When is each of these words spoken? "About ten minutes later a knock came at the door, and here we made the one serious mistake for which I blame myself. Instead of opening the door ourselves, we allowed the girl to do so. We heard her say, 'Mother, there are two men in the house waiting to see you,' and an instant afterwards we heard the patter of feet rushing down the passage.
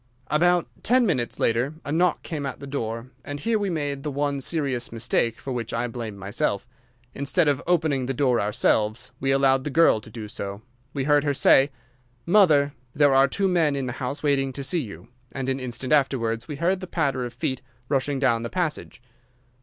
"About 0.31 0.67
ten 0.81 1.05
minutes 1.05 1.39
later 1.39 1.75
a 1.85 1.91
knock 1.91 2.23
came 2.23 2.43
at 2.43 2.59
the 2.59 2.65
door, 2.65 3.11
and 3.23 3.39
here 3.39 3.59
we 3.59 3.69
made 3.69 4.01
the 4.01 4.09
one 4.09 4.41
serious 4.41 4.91
mistake 4.91 5.35
for 5.35 5.53
which 5.53 5.75
I 5.75 5.85
blame 5.87 6.17
myself. 6.17 6.67
Instead 7.13 7.47
of 7.47 7.61
opening 7.67 8.07
the 8.07 8.13
door 8.15 8.41
ourselves, 8.41 9.11
we 9.19 9.29
allowed 9.29 9.63
the 9.63 9.69
girl 9.69 10.01
to 10.01 10.09
do 10.09 10.27
so. 10.27 10.63
We 10.91 11.03
heard 11.03 11.23
her 11.23 11.35
say, 11.35 11.69
'Mother, 12.25 12.73
there 12.95 13.13
are 13.13 13.27
two 13.27 13.47
men 13.47 13.75
in 13.75 13.85
the 13.85 13.93
house 14.01 14.23
waiting 14.23 14.51
to 14.53 14.63
see 14.63 14.81
you,' 14.81 15.07
and 15.31 15.47
an 15.49 15.59
instant 15.59 15.93
afterwards 15.93 16.47
we 16.47 16.55
heard 16.55 16.79
the 16.79 16.87
patter 16.87 17.23
of 17.23 17.31
feet 17.35 17.61
rushing 17.87 18.17
down 18.17 18.41
the 18.41 18.49
passage. 18.49 19.03